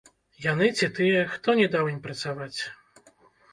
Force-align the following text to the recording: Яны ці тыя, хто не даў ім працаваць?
Яны 0.51 0.69
ці 0.77 0.89
тыя, 0.99 1.19
хто 1.35 1.55
не 1.61 1.69
даў 1.77 1.93
ім 1.93 2.01
працаваць? 2.09 2.59